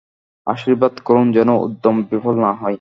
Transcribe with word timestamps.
আশীর্বাদ 0.47 0.93
করুন 1.05 1.25
যেন 1.31 1.49
উদ্যম 1.65 1.95
বিফল 2.01 2.35
না 2.39 2.51
হয়। 2.53 2.69